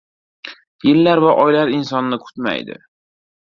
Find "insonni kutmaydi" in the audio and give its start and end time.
1.81-2.81